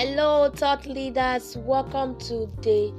[0.00, 1.56] Hello, thought leaders.
[1.56, 2.94] Welcome to day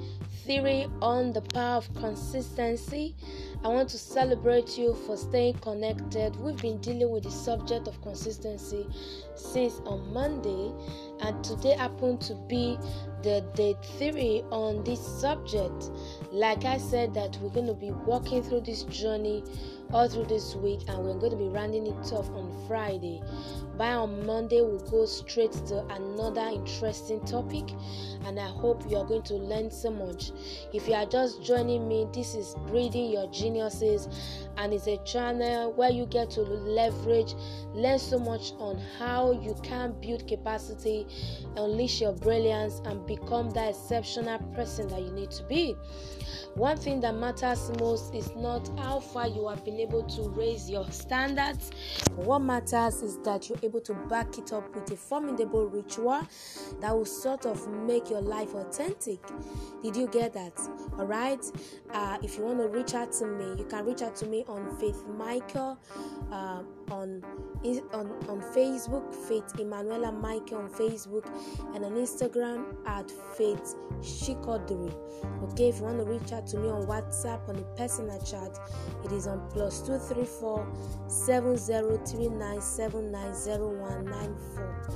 [0.45, 3.15] three on the power of consistency.
[3.63, 6.35] I want to celebrate you for staying connected.
[6.35, 8.85] We've been dealing with the subject of consistency
[9.35, 10.73] since on Monday,
[11.21, 12.77] and today happened to be
[13.23, 15.91] the day three on this subject.
[16.33, 19.45] Like I said, that we're going to be walking through this journey
[19.91, 23.21] all through this week, and we're going to be rounding it off on Friday.
[23.77, 27.69] By on Monday, we'll go straight to another interesting topic,
[28.25, 30.31] and I hope you are going to learn so much.
[30.73, 34.07] If you are just joining me, this is Breeding Your Geniuses,
[34.57, 37.33] and it's a channel where you get to leverage,
[37.73, 41.07] learn so much on how you can build capacity,
[41.55, 45.75] unleash your brilliance, and become that exceptional person that you need to be.
[46.55, 50.69] One thing that matters most is not how far you have been able to raise
[50.69, 51.71] your standards.
[52.15, 56.27] What matters is that you're able to back it up with a formidable ritual
[56.79, 59.19] that will sort of make your life authentic.
[59.81, 60.59] Did you get that?
[60.97, 61.43] All right.
[61.91, 64.43] Uh, if you want to reach out to me, you can reach out to me
[64.47, 65.77] on Faith Michael
[66.31, 66.61] uh,
[66.91, 67.23] on
[67.93, 71.25] on on Facebook, Faith Emanuela Mike on Facebook,
[71.75, 74.93] and on Instagram at Faith Shikoduri.
[75.43, 78.57] Okay, if you want to reach out to me on WhatsApp on a personal chat,
[79.03, 80.67] it is on plus two three four
[81.07, 84.89] seven zero three nine seven nine zero one nine four.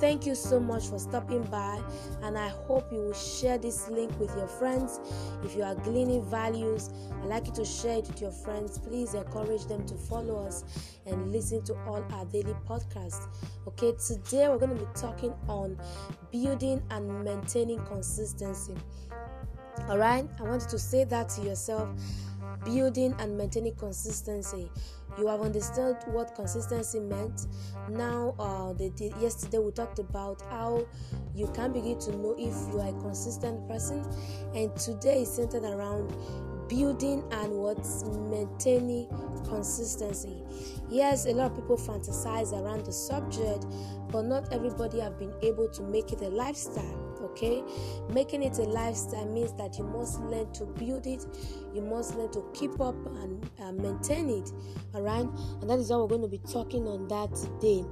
[0.00, 1.80] Thank you so much for stopping by,
[2.22, 5.00] and I hope you will share this link with your friends.
[5.44, 6.90] If you are gleaning values,
[7.22, 8.78] I'd like you to share it with your friends.
[8.78, 10.64] Please encourage them to follow us
[11.06, 13.28] and listen to all our daily podcasts.
[13.68, 15.78] Okay, today we're going to be talking on
[16.32, 18.74] building and maintaining consistency.
[19.88, 21.88] All right, I want you to say that to yourself
[22.64, 24.70] building and maintaining consistency
[25.18, 27.46] you have understood what consistency meant.
[27.88, 30.86] Now uh, the, the, yesterday we talked about how
[31.34, 34.04] you can begin to know if you are a consistent person.
[34.54, 36.14] And today is centered around
[36.68, 39.08] building and what's maintaining
[39.48, 40.42] consistency.
[40.88, 43.66] Yes a lot of people fantasize around the subject
[44.10, 47.03] but not everybody have been able to make it a lifestyle
[47.34, 47.62] okay?
[48.12, 51.26] Making it a lifestyle means that you must learn to build it
[51.74, 54.52] you must learn to keep up and uh, maintain it
[54.94, 55.26] all right
[55.60, 57.84] and that is how we're going to be talking on that today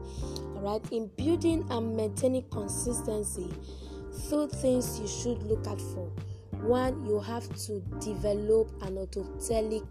[0.54, 3.48] all right in building and maintaining consistency
[4.28, 6.10] two things you should look out for.
[6.62, 9.84] One you have to develop an autotelic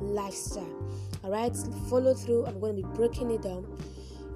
[0.00, 0.90] lifestyle
[1.22, 1.54] all right
[1.90, 3.66] follow through i'm going to be breaking it down.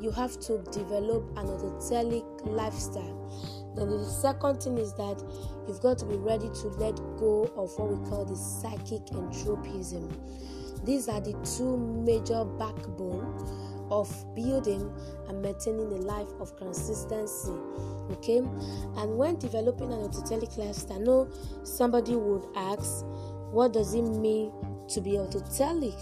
[0.01, 5.23] You have to develop an autotelic lifestyle then the second thing is that
[5.67, 10.13] you've got to be ready to let go of what we call the psychic entropism.
[10.85, 14.93] These are the two major backbone of building
[15.29, 17.53] and maintaining a life of consistency.
[18.13, 21.31] Okay, and when developing an autotelic lifestyle, I know
[21.63, 23.05] somebody would ask,
[23.51, 24.53] what does it mean
[24.89, 25.97] to be autotelic?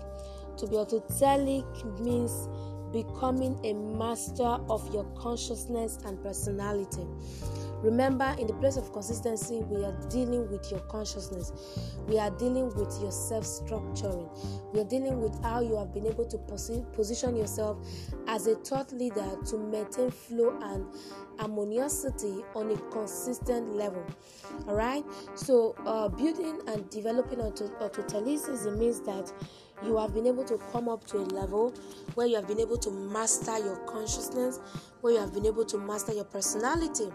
[0.59, 2.49] To be autotelic means
[2.93, 7.07] becoming a master of your consciousness and personality.
[7.83, 11.53] Remember, in the place of consistency, we are dealing with your consciousness.
[12.09, 14.29] We are dealing with your self structuring.
[14.73, 17.79] We are dealing with how you have been able to position yourself
[18.27, 20.87] as a thought leader to maintain flow and
[21.39, 24.05] harmoniosity on a consistent level.
[24.67, 25.05] All right.
[25.35, 29.33] So, uh, building and developing auto- autotelicism means that
[29.85, 31.75] you have been able to come up to a level
[32.15, 34.59] where you have been able to master your consciousness,
[35.03, 37.11] where you have been able to master your personality.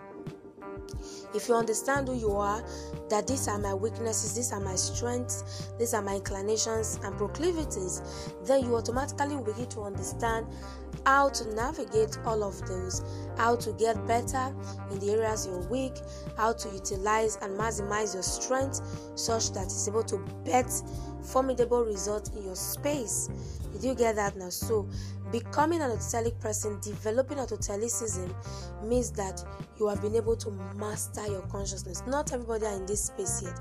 [1.33, 2.63] If you understand who you are,
[3.09, 8.01] that these are my weaknesses, these are my strengths, these are my inclinations and proclivities,
[8.43, 10.45] then you automatically begin to understand
[11.05, 13.03] how to navigate all of those,
[13.37, 14.53] how to get better
[14.91, 15.93] in the areas you're weak,
[16.37, 18.81] how to utilize and maximize your strength
[19.15, 20.69] such that it's able to bet
[21.23, 23.29] formidable results in your space.
[23.73, 24.49] Did you get that now?
[24.49, 24.87] So,
[25.31, 28.33] becoming an autotelic person, developing autotelicism
[28.83, 29.43] means that
[29.79, 32.03] you have been able to master your consciousness.
[32.05, 33.59] Not everybody are in this space yet.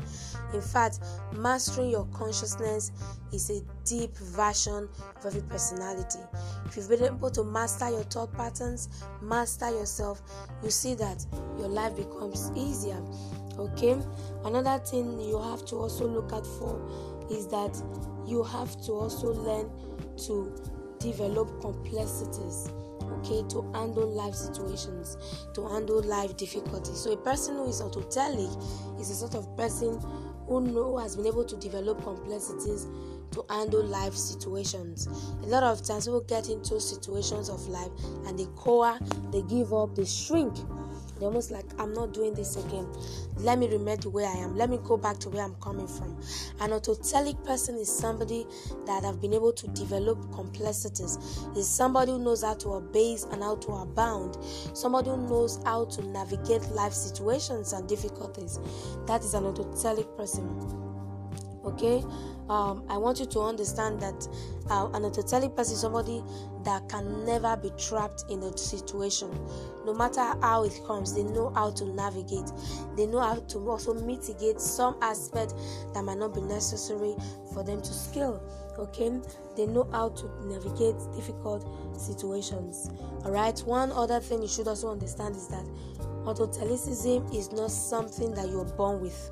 [0.52, 1.00] In fact,
[1.34, 2.92] mastering your consciousness
[3.32, 6.18] is a deep version of every personality.
[6.66, 8.88] If you've been able to master your thought patterns,
[9.22, 10.22] master yourself,
[10.62, 11.24] you see that
[11.58, 13.00] your life becomes easier.
[13.58, 13.96] Okay,
[14.44, 16.80] another thing you have to also look out for
[17.30, 17.80] is that
[18.26, 19.70] you have to also learn
[20.26, 20.52] to
[21.00, 22.70] develop complexities
[23.18, 25.16] okay to handle life situations
[25.54, 27.00] to handle life difficulties.
[27.00, 30.00] So a person who is autotelic is a sort of person
[30.46, 32.86] who know has been able to develop complexities
[33.32, 35.08] to handle life situations.
[35.42, 37.90] A lot of times people get into situations of life
[38.26, 38.98] and they cower
[39.32, 40.54] they give up they shrink
[41.20, 42.88] They're almost like, I'm not doing this again.
[43.36, 44.56] Let me remember where I am.
[44.56, 46.18] Let me go back to where I'm coming from.
[46.60, 48.46] An autotelic person is somebody
[48.86, 51.18] that have been able to develop complexities.
[51.54, 54.38] Is somebody who knows how to abase and how to abound.
[54.72, 58.58] Somebody who knows how to navigate life situations and difficulties.
[59.06, 60.48] That is an autotelic person.
[61.66, 62.02] Okay?
[62.50, 64.28] Um, I want you to understand that
[64.68, 66.20] uh, an person is somebody
[66.64, 69.30] that can never be trapped in a situation.
[69.86, 72.50] No matter how it comes, they know how to navigate.
[72.96, 75.54] They know how to also mitigate some aspect
[75.94, 77.14] that might not be necessary
[77.54, 78.42] for them to scale.
[78.78, 79.12] Okay,
[79.56, 81.64] they know how to navigate difficult
[81.96, 82.90] situations.
[83.24, 83.58] All right.
[83.60, 85.64] One other thing you should also understand is that
[86.24, 89.30] autotelicism is not something that you're born with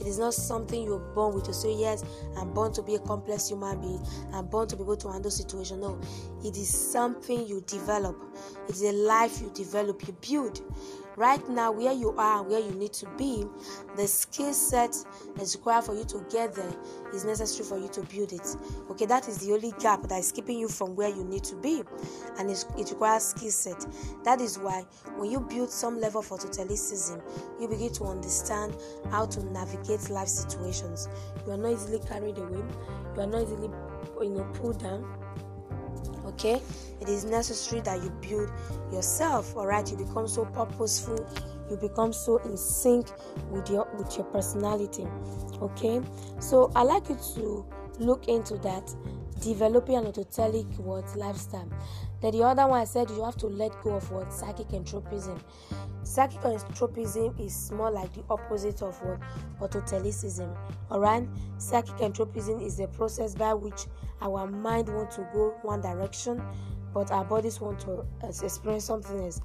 [0.00, 2.04] it is not something you're born with to say, Yes,
[2.36, 4.04] I'm born to be a complex human being.
[4.32, 5.80] I'm born to be able to handle situation.
[5.80, 5.98] No,
[6.44, 8.20] it is something you develop.
[8.68, 10.60] It's a life you develop, you build
[11.16, 13.44] right now where you are where you need to be
[13.96, 14.94] the skill set
[15.36, 16.74] that's required for you to get there
[17.12, 18.56] is necessary for you to build it.
[18.90, 21.56] Okay that is the only gap that is keeping you from where you need to
[21.56, 21.82] be
[22.38, 23.86] and it requires skill set.
[24.24, 24.84] That is why
[25.16, 27.22] when you build some level of autotelicism
[27.60, 28.76] you begin to understand
[29.10, 31.08] how to navigate life situations.
[31.46, 32.62] You are not easily carried away.
[33.14, 33.70] You are not easily
[34.20, 35.23] you know pulled down
[36.34, 36.60] okay?
[37.00, 38.50] It is necessary that you build
[38.92, 41.26] yourself all right you become so purposeful
[41.70, 43.08] you become so in sync
[43.50, 45.06] with your with your personality
[45.60, 46.00] okay?
[46.40, 47.66] So i like you to
[47.98, 48.94] look into that
[49.40, 51.68] developing an autotelic what lifestyle.
[52.20, 54.32] Then the other one i said you have to let go of what?
[54.32, 55.38] Psychic entropism.
[56.02, 59.20] Psychic entropism is more like the opposite of what?
[59.60, 60.56] Autotelicism.
[60.90, 61.26] All right
[61.58, 63.86] psychic entropism is the process by which
[64.22, 66.42] our mind wants to go one direction
[66.94, 68.06] but our bodies want to
[68.42, 69.40] experience something else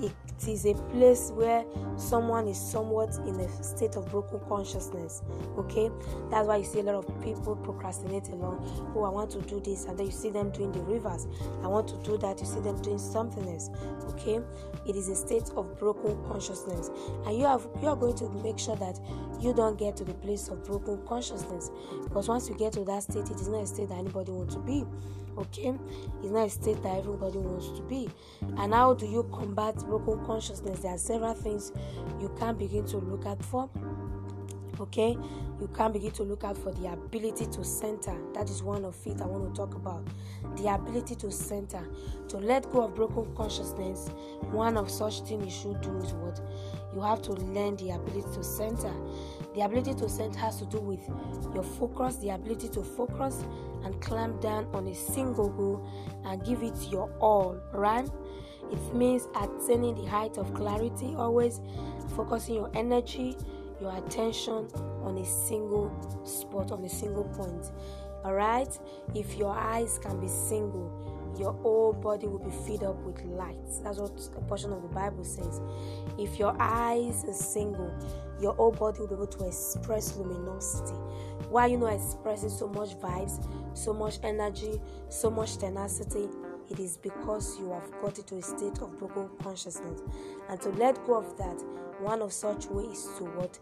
[0.00, 0.12] it
[0.48, 1.64] is a place where
[1.96, 5.22] someone is somewhat in a state of broken consciousness.
[5.56, 5.90] Okay,
[6.30, 8.92] that's why you see a lot of people procrastinate along.
[8.94, 11.26] Oh, I want to do this, and then you see them doing the reverse.
[11.64, 13.70] I want to do that, you see them doing something else.
[14.10, 14.40] Okay,
[14.86, 16.90] it is a state of broken consciousness,
[17.26, 19.00] and you have you are going to make sure that
[19.40, 21.70] you don't get to the place of broken consciousness
[22.04, 24.54] because once you get to that state, it is not a state that anybody wants
[24.54, 24.84] to be
[25.38, 25.74] okay?
[26.22, 28.08] It's not a state that everybody wants to be.
[28.56, 30.80] And how do you combat broken consciousness?
[30.80, 31.72] There are several things
[32.20, 33.68] you can begin to look at for
[34.80, 35.16] okay?
[35.60, 38.16] You can begin to look out for the ability to center.
[38.34, 40.06] That is one of it i want to talk about.
[40.56, 41.86] The ability to center.
[42.28, 44.10] To let go of broken consciousness
[44.50, 46.40] one of such things you should do is what?
[46.94, 48.92] You have to learn the ability to center
[49.58, 51.04] the ability to center has to do with
[51.52, 53.44] your focus the ability to focus
[53.84, 55.84] and clamp down on a single goal
[56.26, 58.08] and give it your all right
[58.70, 61.60] it means attaining the height of clarity always
[62.14, 63.36] focusing your energy
[63.80, 64.68] your attention
[65.02, 65.90] on a single
[66.24, 67.70] spot, on a single point.
[68.24, 68.68] All right?
[69.14, 70.90] If your eyes can be single,
[71.36, 73.56] your whole body will be filled up with light.
[73.82, 75.60] That's what a portion of the Bible says.
[76.18, 77.92] If your eyes are single,
[78.40, 80.94] your whole body will be able to express luminosity.
[81.50, 86.28] Why you know expressing so much vibes, so much energy, so much tenacity?
[86.70, 90.00] It is because you have got into a state of broken consciousness.
[90.48, 91.62] And to let go of that,
[92.00, 93.58] one of such ways is to what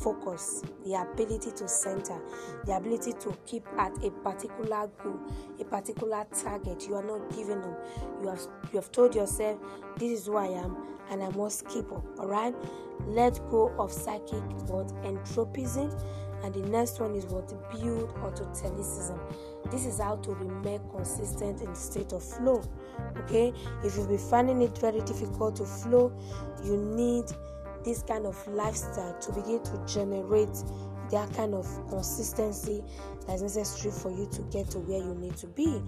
[0.00, 2.18] focus, the ability to center,
[2.64, 5.18] the ability to keep at a particular goal,
[5.58, 6.86] a particular target.
[6.86, 7.86] You are not giving up.
[8.22, 9.58] You have you have told yourself,
[9.96, 10.76] this is who I am,
[11.10, 12.04] and I must keep up.
[12.18, 12.54] All right.
[13.06, 15.90] Let go of psychic what entropism,
[16.42, 19.18] and the next one is what build autotelicism.
[19.70, 22.62] This is how to remain consistent in the state of flow.
[23.18, 23.52] Okay,
[23.84, 26.12] if you've been finding it very difficult to flow,
[26.64, 27.24] you need
[27.84, 30.62] this kind of lifestyle to begin to generate
[31.10, 32.82] that kind of consistency
[33.26, 35.82] that's necessary for you to get to where you need to be.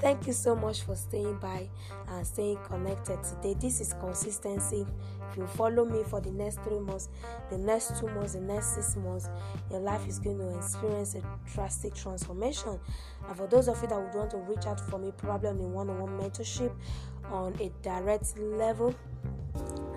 [0.00, 1.68] Thank you so much for staying by
[2.08, 3.56] and staying connected today.
[3.58, 4.86] This is consistency.
[5.30, 7.08] If you follow me for the next three months,
[7.50, 9.30] the next two months, the next six months,
[9.70, 11.22] your life is going to experience a
[11.52, 12.78] drastic transformation.
[13.26, 15.52] And for those of you that would want to reach out for me, probably a
[15.54, 16.72] one on one mentorship
[17.30, 18.94] on a direct level,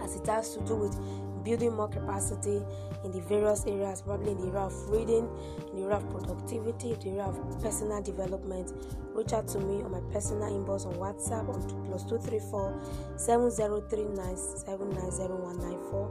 [0.01, 0.97] as it has to do with
[1.43, 2.61] building more capacity
[3.03, 5.29] in the various areas, probably in the area of reading,
[5.71, 8.73] in the area of productivity, the area of personal development.
[9.13, 12.81] Reach out to me on my personal inbox on WhatsApp on plus two three four
[13.17, 16.09] seven zero three nine seven nine zero one nine four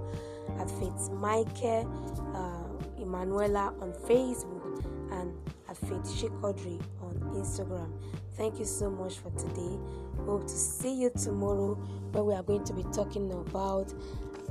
[0.59, 1.87] at Faith Michael
[2.35, 5.33] uh, Emanuela on Facebook and
[5.69, 7.91] at Faith Shikodri on Instagram.
[8.37, 9.79] Thank you so much for today.
[10.27, 11.75] Hope to see you tomorrow
[12.13, 13.93] where we are going to be talking about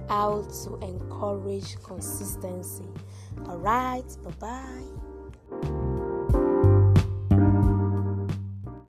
[0.08, 2.86] how to encourage consistency.
[3.46, 5.07] All right, bye bye.